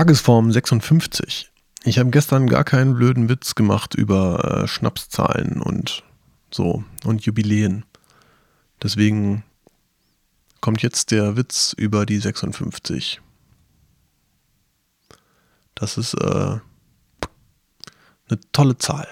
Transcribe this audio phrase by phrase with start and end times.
[0.00, 1.50] Tagesform 56.
[1.84, 6.04] Ich habe gestern gar keinen blöden Witz gemacht über äh, Schnapszahlen und
[6.50, 7.84] so und Jubiläen.
[8.82, 9.44] Deswegen
[10.62, 13.20] kommt jetzt der Witz über die 56.
[15.74, 16.60] Das ist äh,
[18.30, 19.06] eine tolle Zahl.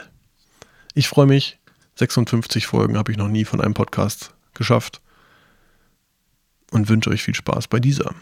[0.95, 1.59] Ich freue mich.
[1.97, 5.03] 56 Folgen habe ich noch nie von einem Podcast geschafft
[6.71, 8.15] und wünsche euch viel Spaß bei dieser.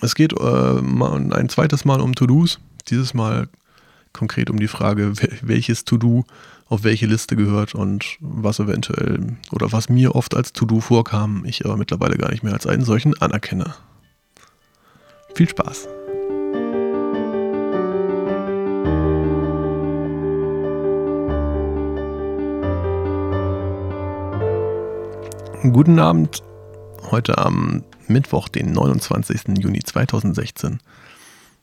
[0.00, 2.60] Es geht äh, ein zweites Mal um To-Dos.
[2.88, 3.48] Dieses Mal
[4.12, 6.24] konkret um die Frage, welches To-Do
[6.68, 11.64] auf welche Liste gehört und was eventuell oder was mir oft als To-Do vorkam, ich
[11.64, 13.74] aber mittlerweile gar nicht mehr als einen solchen anerkenne.
[15.34, 15.88] Viel Spaß!
[25.72, 26.42] Guten Abend,
[27.10, 29.58] heute am Mittwoch, den 29.
[29.58, 30.80] Juni 2016.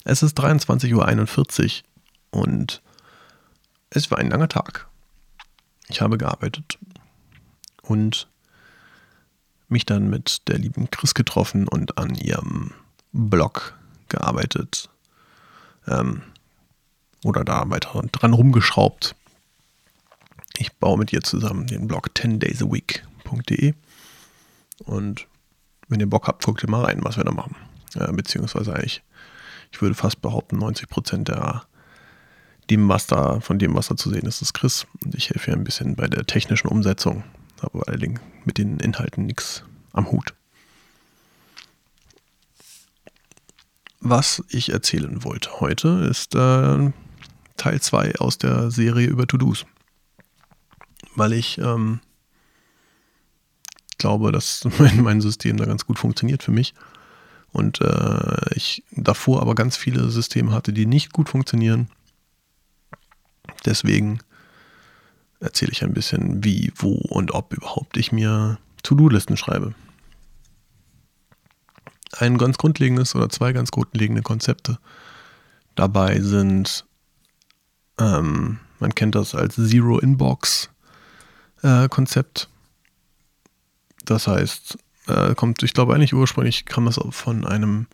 [0.04, 1.84] Es ist 23.41
[2.32, 2.82] Uhr und
[3.90, 4.88] es war ein langer Tag.
[5.88, 6.78] Ich habe gearbeitet
[7.82, 8.28] und
[9.68, 12.74] mich dann mit der lieben Chris getroffen und an ihrem
[13.12, 13.78] Blog
[14.10, 14.90] gearbeitet.
[15.88, 16.22] Ähm,
[17.24, 19.16] oder da weiter dran rumgeschraubt.
[20.58, 23.74] Ich baue mit ihr zusammen den Blog 10daysaweek.de
[24.86, 25.28] und
[25.88, 27.56] wenn ihr Bock habt, guckt ihr mal rein, was wir da machen.
[27.96, 29.04] Äh, beziehungsweise eigentlich,
[29.72, 31.64] ich würde fast behaupten, 90 Prozent der
[32.70, 34.88] dem, was da, von dem, was da zu sehen ist, ist Chris.
[35.04, 37.24] Und ich helfe ihr ein bisschen bei der technischen Umsetzung,
[37.62, 40.34] aber allerdings mit den Inhalten nichts am Hut.
[44.00, 46.92] Was ich erzählen wollte heute ist äh,
[47.58, 49.66] Teil 2 aus der Serie über To-Dos.
[51.16, 52.02] Weil ich ähm,
[54.06, 56.76] glaube, dass mein, mein System da ganz gut funktioniert für mich.
[57.52, 61.90] Und äh, ich davor aber ganz viele Systeme hatte, die nicht gut funktionieren.
[63.66, 64.20] Deswegen
[65.40, 69.74] erzähle ich ein bisschen, wie, wo und ob überhaupt ich mir To-Do-Listen schreibe.
[72.18, 74.78] Ein ganz grundlegendes oder zwei ganz grundlegende Konzepte
[75.74, 76.86] dabei sind,
[77.98, 80.70] ähm, man kennt das als Zero Inbox
[81.64, 81.88] äh.
[84.06, 84.78] Das heißt,
[85.08, 87.88] äh, kommt, ich glaube eigentlich ursprünglich kam das von einem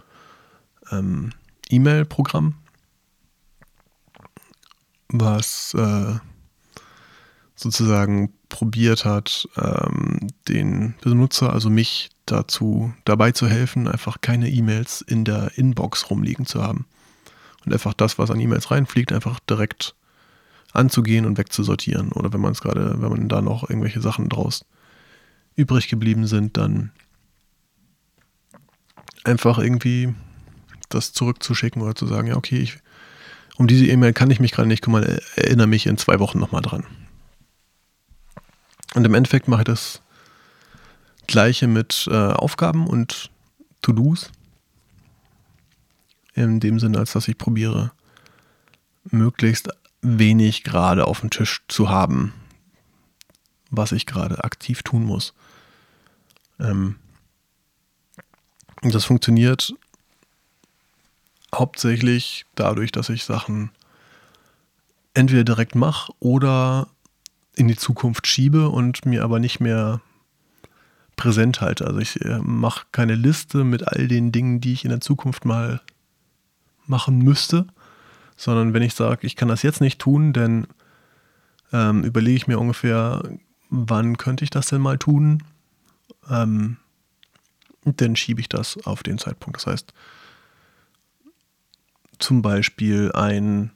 [0.92, 1.32] ähm,
[1.70, 2.56] E-Mail-Programm,
[5.10, 6.16] was äh,
[7.56, 15.02] sozusagen probiert hat, ähm, den Benutzer, also mich, dazu dabei zu helfen, einfach keine E-Mails
[15.02, 16.86] in der Inbox rumliegen zu haben.
[17.66, 19.96] Und einfach das, was an E-Mails reinfliegt, einfach direkt
[20.74, 22.12] anzugehen und wegzusortieren.
[22.14, 24.66] Oder wenn man es gerade, wenn man da noch irgendwelche Sachen draus
[25.56, 26.92] übrig geblieben sind, dann
[29.24, 30.14] einfach irgendwie
[30.90, 32.80] das zurückzuschicken oder zu sagen, ja, okay, ich,
[33.58, 35.04] um diese E-Mail kann ich mich gerade nicht kümmern,
[35.36, 36.86] erinnere mich in zwei Wochen nochmal dran.
[38.94, 40.02] Und im Endeffekt mache ich das
[41.28, 43.32] gleiche mit äh, Aufgaben und
[43.82, 44.32] To-Dos.
[46.34, 47.92] In dem Sinne, als dass ich probiere,
[49.04, 49.70] möglichst
[50.02, 52.34] wenig gerade auf dem Tisch zu haben,
[53.72, 55.34] was ich gerade aktiv tun muss.
[56.60, 56.98] Ähm,
[58.82, 59.74] das funktioniert
[61.54, 63.72] hauptsächlich dadurch, dass ich Sachen
[65.14, 66.88] entweder direkt mache oder
[67.56, 70.02] in die Zukunft schiebe und mir aber nicht mehr
[71.18, 71.86] präsent halte.
[71.86, 75.46] Also ich äh, mache keine Liste mit all den Dingen, die ich in der Zukunft
[75.46, 75.82] mal
[76.88, 77.68] machen müsste,
[78.38, 80.68] sondern wenn ich sage, ich kann das jetzt nicht tun, dann
[81.74, 83.22] ähm, überlege ich mir ungefähr,
[83.72, 85.44] wann könnte ich das denn mal tun?
[86.30, 86.78] Ähm,
[87.84, 89.58] dann schiebe ich das auf den Zeitpunkt.
[89.58, 89.94] Das heißt,
[92.20, 93.72] zum Beispiel ein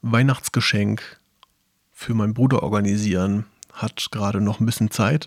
[0.00, 1.20] Weihnachtsgeschenk
[1.92, 5.26] für meinen Bruder organisieren hat gerade noch ein bisschen Zeit.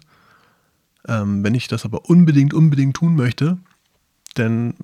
[1.08, 3.58] Ähm, wenn ich das aber unbedingt, unbedingt tun möchte,
[4.36, 4.76] dann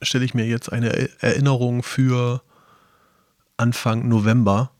[0.00, 2.42] stelle ich mir jetzt eine Erinnerung für
[3.56, 4.70] Anfang November,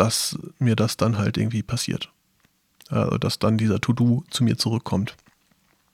[0.00, 2.10] dass mir das dann halt irgendwie passiert.
[2.88, 5.14] Also, dass dann dieser To-Do zu mir zurückkommt.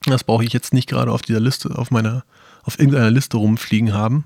[0.05, 2.25] Das brauche ich jetzt nicht gerade auf dieser Liste, auf meiner,
[2.63, 4.25] auf irgendeiner Liste rumfliegen haben,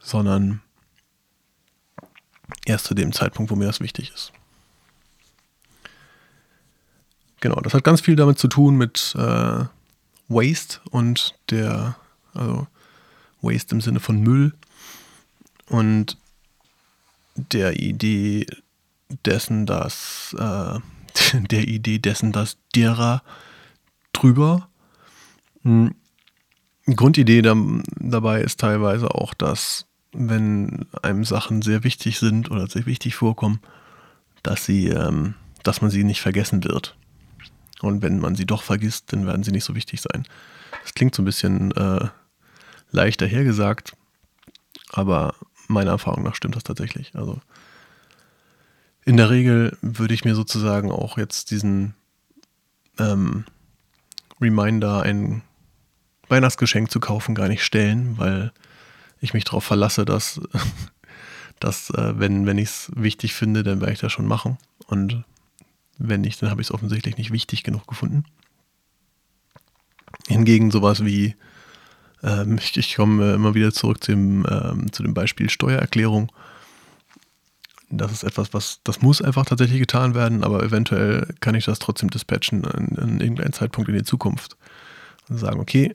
[0.00, 0.62] sondern
[2.64, 4.32] erst zu dem Zeitpunkt, wo mir das wichtig ist.
[7.40, 9.64] Genau, das hat ganz viel damit zu tun mit äh,
[10.28, 11.96] Waste und der,
[12.32, 12.66] also
[13.42, 14.54] Waste im Sinne von Müll
[15.66, 16.16] und
[17.34, 18.46] der Idee
[19.24, 20.78] dessen, dass äh,
[21.50, 23.22] der Idee dessen, dass derer
[24.12, 24.68] drüber
[25.62, 25.94] hm,
[26.86, 27.54] Grundidee da,
[27.96, 33.60] dabei ist teilweise auch, dass wenn einem Sachen sehr wichtig sind oder sehr wichtig vorkommen,
[34.42, 36.96] dass sie, ähm, dass man sie nicht vergessen wird.
[37.80, 40.26] Und wenn man sie doch vergisst, dann werden sie nicht so wichtig sein.
[40.82, 42.08] Das klingt so ein bisschen äh,
[42.90, 43.96] leicht dahergesagt,
[44.90, 45.34] aber
[45.68, 47.12] meiner Erfahrung nach stimmt das tatsächlich.
[47.14, 47.40] Also
[49.04, 51.94] in der Regel würde ich mir sozusagen auch jetzt diesen
[52.98, 53.44] ähm,
[54.40, 55.42] Reminder, ein
[56.28, 58.52] Weihnachtsgeschenk zu kaufen, gar nicht stellen, weil
[59.20, 60.40] ich mich darauf verlasse, dass,
[61.60, 64.58] dass äh, wenn, wenn ich es wichtig finde, dann werde ich das schon machen.
[64.86, 65.24] Und
[65.98, 68.24] wenn nicht, dann habe ich es offensichtlich nicht wichtig genug gefunden.
[70.28, 71.36] Hingegen sowas wie,
[72.22, 76.32] ähm, ich, ich, komme immer wieder zurück zu dem, ähm, zu dem Beispiel Steuererklärung.
[77.90, 81.80] Das ist etwas, was, das muss einfach tatsächlich getan werden, aber eventuell kann ich das
[81.80, 84.56] trotzdem dispatchen an, an irgendeinem Zeitpunkt in die Zukunft.
[85.28, 85.92] Und sagen, okay,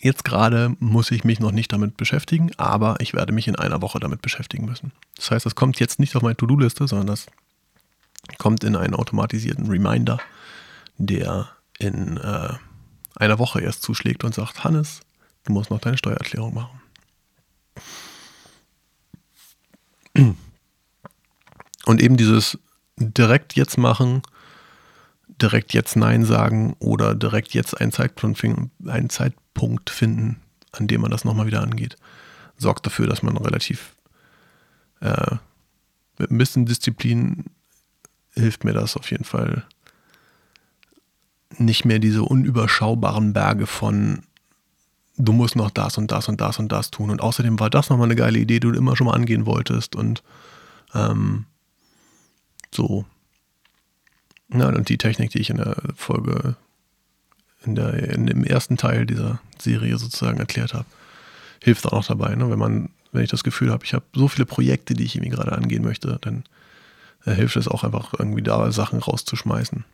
[0.00, 3.82] jetzt gerade muss ich mich noch nicht damit beschäftigen, aber ich werde mich in einer
[3.82, 4.92] Woche damit beschäftigen müssen.
[5.16, 7.26] Das heißt, das kommt jetzt nicht auf meine To-Do-Liste, sondern das
[8.38, 10.18] kommt in einen automatisierten Reminder,
[10.96, 11.48] der
[11.78, 12.52] in äh,
[13.16, 15.00] einer Woche erst zuschlägt und sagt, Hannes,
[15.44, 16.80] du musst noch deine Steuererklärung machen.
[21.86, 22.58] Und eben dieses
[22.96, 24.22] direkt jetzt machen,
[25.28, 30.40] direkt jetzt Nein sagen oder direkt jetzt einen Zeitpunkt, einen Zeitpunkt finden,
[30.72, 31.96] an dem man das nochmal wieder angeht,
[32.56, 33.94] sorgt dafür, dass man relativ
[35.00, 35.36] äh,
[36.18, 37.44] mit ein bisschen Disziplin
[38.34, 39.64] hilft mir das auf jeden Fall
[41.58, 44.24] nicht mehr diese unüberschaubaren Berge von
[45.16, 47.10] du musst noch das und das und das und das tun.
[47.10, 49.94] Und außerdem war das nochmal eine geile Idee, die du immer schon mal angehen wolltest.
[49.94, 50.22] Und
[50.94, 51.46] ähm,
[52.74, 53.04] so.
[54.52, 56.56] Ja, und die Technik, die ich in der Folge,
[57.64, 60.86] in, der, in dem ersten Teil dieser Serie sozusagen erklärt habe,
[61.62, 62.34] hilft auch noch dabei.
[62.34, 62.50] Ne?
[62.50, 65.34] Wenn man, wenn ich das Gefühl habe, ich habe so viele Projekte, die ich irgendwie
[65.34, 66.44] gerade angehen möchte, dann
[67.24, 69.84] äh, hilft es auch einfach irgendwie da Sachen rauszuschmeißen.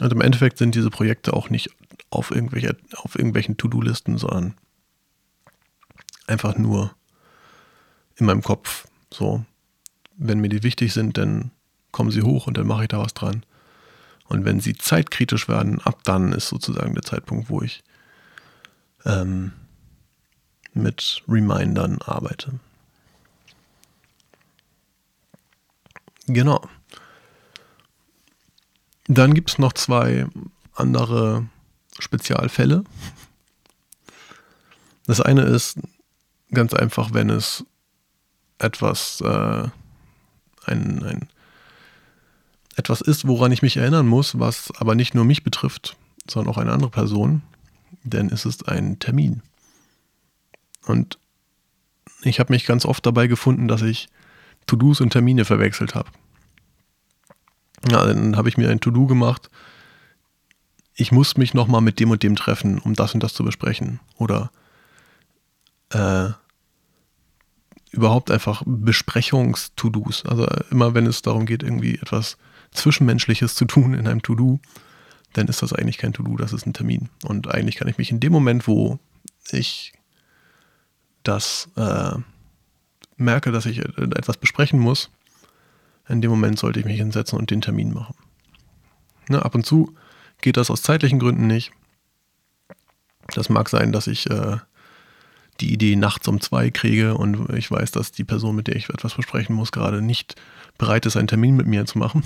[0.00, 1.70] Und im Endeffekt sind diese Projekte auch nicht
[2.10, 4.54] auf, irgendwelche, auf irgendwelchen To-Do-Listen, sondern
[6.26, 6.94] einfach nur
[8.16, 8.86] in meinem Kopf.
[9.12, 9.44] So,
[10.16, 11.50] wenn mir die wichtig sind, dann
[11.92, 13.44] kommen sie hoch und dann mache ich da was dran.
[14.28, 17.82] Und wenn sie zeitkritisch werden, ab dann ist sozusagen der Zeitpunkt, wo ich
[19.04, 19.52] ähm,
[20.74, 22.60] mit Remindern arbeite.
[26.26, 26.60] Genau.
[29.06, 30.26] Dann gibt es noch zwei
[30.74, 31.46] andere
[31.98, 32.84] Spezialfälle.
[35.06, 35.78] Das eine ist
[36.52, 37.64] ganz einfach, wenn es
[38.58, 39.68] etwas, äh,
[40.66, 41.28] ein, ein,
[42.78, 45.96] etwas ist, woran ich mich erinnern muss, was aber nicht nur mich betrifft,
[46.28, 47.42] sondern auch eine andere Person,
[48.04, 49.42] denn es ist ein Termin.
[50.86, 51.18] Und
[52.22, 54.08] ich habe mich ganz oft dabei gefunden, dass ich
[54.66, 56.10] To-Dos und Termine verwechselt habe.
[57.90, 59.50] Ja, dann habe ich mir ein To-Do gemacht.
[60.94, 64.00] Ich muss mich nochmal mit dem und dem treffen, um das und das zu besprechen.
[64.16, 64.50] Oder
[65.90, 66.30] äh,
[67.90, 70.26] überhaupt einfach Besprechungs-To-Dos.
[70.26, 72.36] Also immer wenn es darum geht, irgendwie etwas
[72.72, 74.60] Zwischenmenschliches zu tun in einem To-Do,
[75.32, 77.08] dann ist das eigentlich kein To-Do, das ist ein Termin.
[77.24, 78.98] Und eigentlich kann ich mich in dem Moment, wo
[79.50, 79.92] ich
[81.22, 82.14] das äh,
[83.16, 85.10] merke, dass ich etwas besprechen muss,
[86.08, 88.14] in dem Moment sollte ich mich hinsetzen und den Termin machen.
[89.28, 89.94] Ne, ab und zu
[90.40, 91.72] geht das aus zeitlichen Gründen nicht.
[93.34, 94.56] Das mag sein, dass ich äh,
[95.60, 98.88] die Idee nachts um zwei kriege und ich weiß, dass die Person, mit der ich
[98.88, 100.36] etwas besprechen muss, gerade nicht
[100.76, 102.22] bereit ist, einen Termin mit mir zu machen.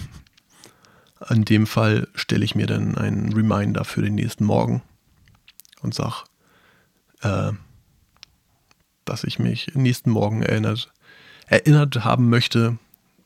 [1.31, 4.83] In dem Fall stelle ich mir dann einen Reminder für den nächsten Morgen
[5.81, 6.25] und sage,
[7.23, 7.53] äh,
[9.05, 10.93] dass ich mich nächsten Morgen erinnert,
[11.47, 12.79] erinnert haben möchte,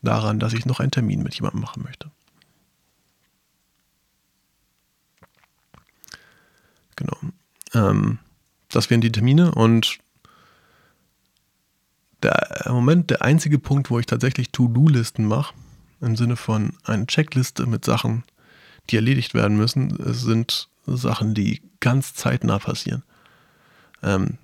[0.03, 2.11] daran, dass ich noch einen Termin mit jemandem machen möchte.
[6.97, 7.19] Genau.
[7.75, 8.19] Ähm,
[8.77, 9.99] das wären die Termine und
[12.23, 15.55] der Moment, der einzige Punkt, wo ich tatsächlich To-Do-Listen mache,
[16.01, 18.25] im Sinne von eine Checkliste mit Sachen,
[18.91, 23.03] die erledigt werden müssen, sind Sachen, die ganz zeitnah passieren.
[24.03, 24.39] Ähm,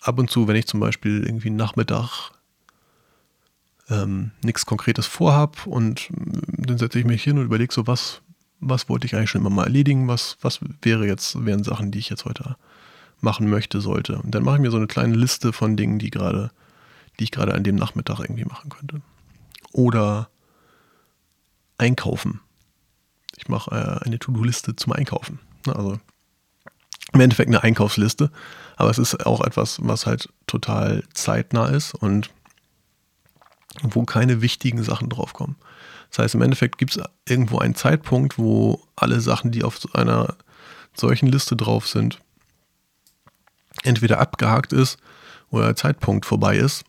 [0.00, 2.32] ab und zu, wenn ich zum Beispiel irgendwie Nachmittag
[3.88, 8.22] ähm, nichts Konkretes vorhab und äh, dann setze ich mich hin und überlege so, was,
[8.58, 12.00] was wollte ich eigentlich schon immer mal erledigen, was, was wäre jetzt, wären Sachen, die
[12.00, 12.56] ich jetzt heute
[13.22, 14.18] machen möchte, sollte.
[14.18, 16.50] Und dann mache ich mir so eine kleine Liste von Dingen, die gerade,
[17.18, 19.00] die ich gerade an dem Nachmittag irgendwie machen könnte.
[19.72, 20.28] Oder
[21.78, 22.40] einkaufen.
[23.36, 25.38] Ich mache äh, eine To-Do-Liste zum Einkaufen.
[25.66, 25.98] Also
[27.12, 28.30] im Endeffekt eine Einkaufsliste,
[28.76, 32.30] aber es ist auch etwas, was halt total zeitnah ist und
[33.82, 35.56] wo keine wichtigen Sachen draufkommen.
[36.10, 40.36] Das heißt, im Endeffekt gibt es irgendwo einen Zeitpunkt, wo alle Sachen, die auf einer
[40.94, 42.20] solchen Liste drauf sind,
[43.82, 44.98] entweder abgehakt ist
[45.50, 46.84] oder der Zeitpunkt vorbei ist.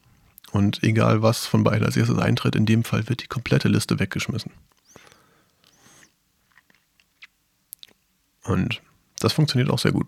[0.52, 4.00] Und egal was von beiden als erstes eintritt, in dem Fall wird die komplette Liste
[4.00, 4.52] weggeschmissen.
[8.44, 8.82] Und
[9.20, 10.08] das funktioniert auch sehr gut.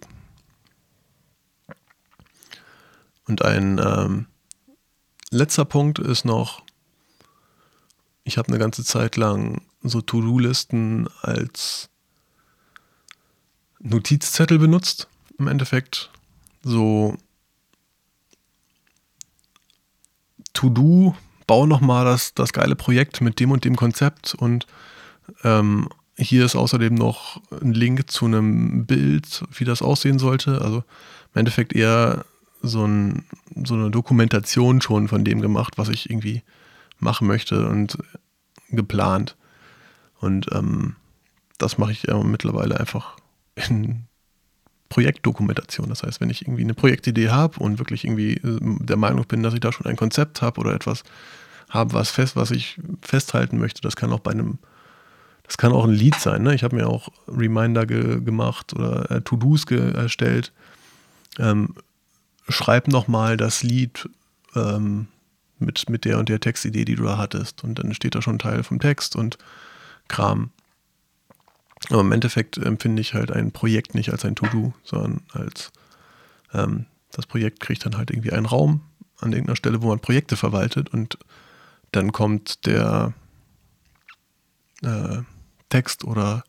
[3.27, 4.27] Und ein ähm,
[5.31, 6.63] letzter Punkt ist noch,
[8.23, 11.89] ich habe eine ganze Zeit lang so To-Do-Listen als
[13.79, 15.07] Notizzettel benutzt.
[15.37, 16.11] Im Endeffekt
[16.65, 17.15] so
[20.53, 21.15] To-Do,
[21.47, 24.65] bau nochmal das, das geile Projekt mit dem und dem Konzept und
[25.43, 30.61] ähm, hier ist außerdem noch ein Link zu einem Bild, wie das aussehen sollte.
[30.61, 30.77] Also
[31.33, 32.25] im Endeffekt eher
[32.61, 33.25] so, ein,
[33.63, 36.41] so eine Dokumentation schon von dem gemacht, was ich irgendwie
[36.99, 37.97] machen möchte und
[38.69, 39.35] geplant.
[40.19, 40.95] Und ähm,
[41.57, 43.17] das mache ich ja mittlerweile einfach
[43.55, 44.05] in
[44.89, 45.89] Projektdokumentation.
[45.89, 49.43] Das heißt, wenn ich irgendwie eine Projektidee habe und wirklich irgendwie äh, der Meinung bin,
[49.43, 51.03] dass ich da schon ein Konzept habe oder etwas
[51.69, 54.59] habe, was fest, was ich festhalten möchte, das kann auch bei einem
[55.47, 56.41] das kann auch ein Lied sein.
[56.43, 56.55] Ne?
[56.55, 60.51] Ich habe mir auch Reminder ge gemacht oder äh, To-Dos erstellt.
[61.37, 61.75] Ähm,
[62.49, 64.09] schreib nochmal das Lied
[64.55, 65.07] ähm,
[65.59, 67.63] mit, mit der und der Textidee, die du da hattest.
[67.63, 69.37] Und dann steht da schon ein Teil vom Text und
[70.07, 70.49] Kram.
[71.89, 75.71] Aber im Endeffekt empfinde ich halt ein Projekt nicht als ein To-Do, sondern als
[76.53, 78.81] ähm, das Projekt kriegt dann halt irgendwie einen Raum
[79.19, 81.17] an irgendeiner Stelle, wo man Projekte verwaltet und
[81.91, 83.13] dann kommt der
[84.81, 85.19] äh,
[85.69, 86.43] Text oder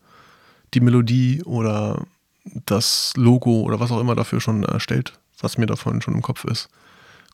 [0.74, 2.06] die Melodie oder
[2.66, 6.44] das Logo oder was auch immer dafür schon erstellt, was mir davon schon im Kopf
[6.44, 6.68] ist,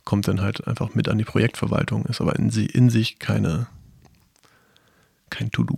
[0.04, 3.66] kommt dann halt einfach mit an die Projektverwaltung, ist aber in, in sich keine,
[5.30, 5.76] kein To-Do.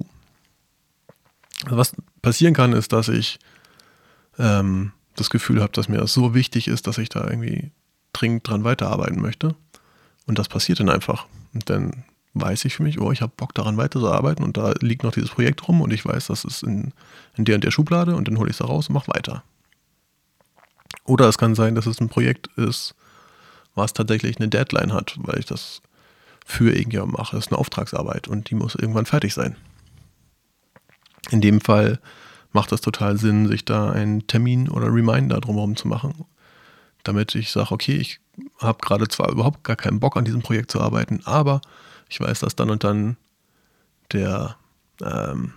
[1.64, 1.92] Also was
[2.24, 3.38] passieren kann, ist, dass ich
[4.38, 7.70] ähm, das Gefühl habe, dass mir das so wichtig ist, dass ich da irgendwie
[8.12, 9.54] dringend dran weiterarbeiten möchte.
[10.26, 11.26] Und das passiert dann einfach.
[11.52, 15.04] Und dann weiß ich für mich, oh, ich habe Bock daran weiterzuarbeiten und da liegt
[15.04, 16.92] noch dieses Projekt rum und ich weiß, das ist in,
[17.36, 19.44] in der und der Schublade und dann hole ich es da raus und mache weiter.
[21.04, 22.94] Oder es kann sein, dass es ein Projekt ist,
[23.74, 25.80] was tatsächlich eine Deadline hat, weil ich das
[26.44, 27.36] für irgendjemanden mache.
[27.36, 29.56] Das ist eine Auftragsarbeit und die muss irgendwann fertig sein.
[31.30, 32.00] In dem Fall
[32.52, 36.24] macht das total Sinn, sich da einen Termin oder Reminder drumherum zu machen,
[37.02, 38.20] damit ich sage, okay, ich
[38.58, 41.60] habe gerade zwar überhaupt gar keinen Bock an diesem Projekt zu arbeiten, aber
[42.08, 43.16] ich weiß, dass dann und dann
[44.12, 44.56] der,
[45.02, 45.52] ähm,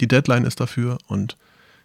[0.00, 1.36] die Deadline ist dafür und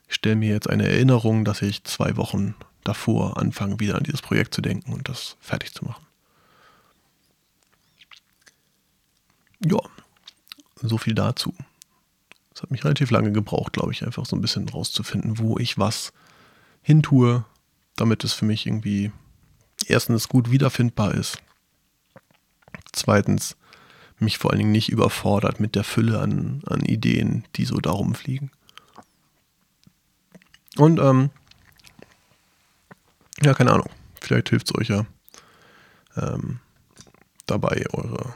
[0.07, 4.21] ich stelle mir jetzt eine Erinnerung, dass ich zwei Wochen davor anfange, wieder an dieses
[4.21, 6.05] Projekt zu denken und das fertig zu machen.
[9.65, 9.79] Ja,
[10.81, 11.53] so viel dazu.
[12.53, 15.77] Es hat mich relativ lange gebraucht, glaube ich, einfach so ein bisschen rauszufinden, wo ich
[15.77, 16.13] was
[16.81, 17.45] hintue,
[17.95, 19.11] damit es für mich irgendwie
[19.87, 21.41] erstens gut wiederfindbar ist
[22.93, 23.57] zweitens
[24.19, 28.15] mich vor allen Dingen nicht überfordert mit der Fülle an, an Ideen, die so darum
[28.15, 28.51] fliegen.
[30.77, 31.29] Und ähm,
[33.41, 33.89] ja, keine Ahnung,
[34.21, 35.05] vielleicht hilft es euch ja
[36.15, 36.59] ähm,
[37.45, 38.33] dabei, eure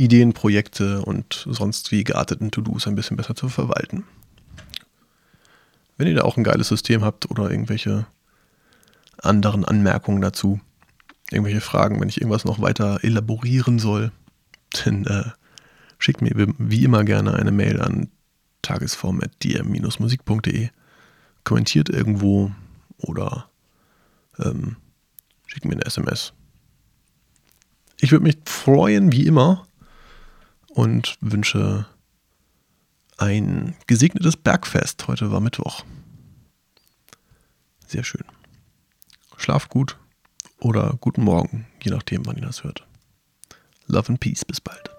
[0.00, 4.04] Ideen, Projekte und sonst wie gearteten To-Dos ein bisschen besser zu verwalten.
[5.98, 8.06] Wenn ihr da auch ein geiles System habt oder irgendwelche
[9.18, 10.58] anderen Anmerkungen dazu,
[11.30, 14.10] irgendwelche Fragen, wenn ich irgendwas noch weiter elaborieren soll,
[14.84, 15.24] dann äh,
[15.98, 18.08] schickt mir wie immer gerne eine Mail an
[18.62, 20.70] tagesform.dm-musik.de,
[21.44, 22.50] kommentiert irgendwo
[22.96, 23.50] oder
[24.38, 24.76] ähm,
[25.46, 26.32] schickt mir eine SMS.
[27.98, 29.66] Ich würde mich freuen, wie immer,
[30.70, 31.86] und wünsche
[33.18, 35.06] ein gesegnetes Bergfest.
[35.08, 35.84] Heute war Mittwoch.
[37.86, 38.24] Sehr schön.
[39.36, 39.98] Schlaft gut
[40.60, 42.86] oder guten Morgen, je nachdem, wann ihr das hört.
[43.86, 44.89] Love and Peace, bis bald.